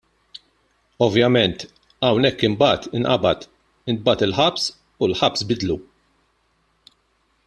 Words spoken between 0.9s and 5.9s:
Ovvjament hemmhekk imbagħad inqabad, intbagħat il-ħabs u l-ħabs biddlu.